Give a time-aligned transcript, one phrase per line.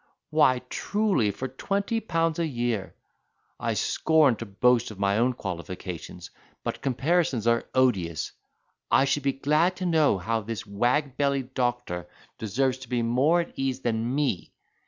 [0.31, 2.95] why, truly, for twenty pounds a year.
[3.59, 6.31] I scorn to boast of my own qualifications
[6.63, 8.31] but—comparisons are odious.
[8.89, 12.09] I should be glad to know how this wag bellied doctor
[12.39, 14.55] deserves to be more at ease than me.